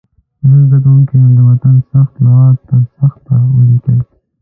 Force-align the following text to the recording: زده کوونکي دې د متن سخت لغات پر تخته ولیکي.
زده 0.59 0.77
کوونکي 0.83 1.15
دې 1.21 1.29
د 1.37 1.39
متن 1.47 1.75
سخت 1.91 2.13
لغات 2.25 2.57
پر 2.67 2.81
تخته 2.97 3.35
ولیکي. 3.55 3.97